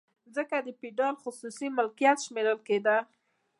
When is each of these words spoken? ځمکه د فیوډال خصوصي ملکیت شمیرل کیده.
ځمکه 0.33 0.57
د 0.63 0.67
فیوډال 0.79 1.15
خصوصي 1.23 1.67
ملکیت 1.77 2.17
شمیرل 2.25 2.59
کیده. 2.67 2.97